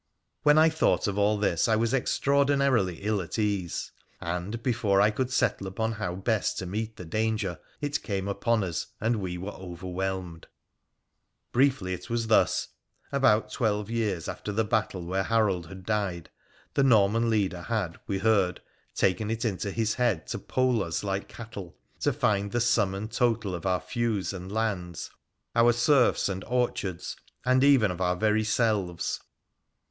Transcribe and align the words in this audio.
When 0.41 0.57
I 0.57 0.69
thought 0.69 1.05
of 1.07 1.19
all 1.19 1.37
this 1.37 1.67
I 1.67 1.75
was 1.75 1.93
extraordinarily 1.93 3.03
ill 3.03 3.21
at 3.21 3.37
ease, 3.37 3.91
and, 4.19 4.63
before 4.63 4.99
I 4.99 5.11
could 5.11 5.29
settle 5.29 5.67
upon 5.67 5.91
how 5.91 6.15
best 6.15 6.57
to 6.57 6.65
meet 6.65 6.95
the 6.95 7.05
danger, 7.05 7.59
it 7.81 8.01
came 8.01 8.27
upon 8.27 8.63
us, 8.63 8.87
and 8.99 9.17
we 9.17 9.37
were 9.37 9.51
overwhelmed. 9.51 10.47
Briefly, 11.51 11.93
it 11.93 12.09
was 12.09 12.25
thus. 12.25 12.69
About 13.11 13.51
twelve 13.51 13.91
years 13.91 14.27
after 14.27 14.51
the 14.51 14.63
battle 14.63 15.05
where 15.05 15.21
Harold 15.21 15.67
had 15.67 15.85
died, 15.85 16.31
the 16.73 16.81
Norman 16.83 17.29
leader 17.29 17.61
had, 17.61 17.99
we 18.07 18.17
heard, 18.17 18.59
taken 18.95 19.29
it 19.29 19.45
into 19.45 19.69
his 19.69 19.93
head 19.93 20.25
to 20.29 20.39
poll 20.39 20.83
us 20.83 21.03
like 21.03 21.27
cattle, 21.27 21.77
to 21.99 22.11
find 22.11 22.51
the 22.51 22.59
sum 22.59 22.95
and 22.95 23.11
total 23.11 23.53
of 23.53 23.67
our 23.67 23.79
feus 23.79 24.33
and 24.33 24.51
lands, 24.51 25.11
our 25.55 25.71
Berfs 25.71 26.27
and 26.27 26.43
orchards, 26.45 27.17
and 27.45 27.63
even 27.63 27.91
of 27.91 28.01
our 28.01 28.15
very 28.15 28.43
selves 28.43 29.19